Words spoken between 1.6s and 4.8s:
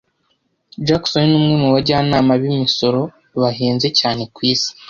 mu bajyanama b'imisoro bahenze cyane ku isi.